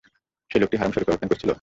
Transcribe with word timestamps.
সেই 0.51 0.61
লোকটি 0.61 0.75
হারম 0.77 0.91
শরীফে 0.91 1.11
অবস্থান 1.11 1.29
করছিল। 1.29 1.49